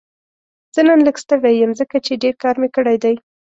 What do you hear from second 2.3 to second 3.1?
کار مې کړی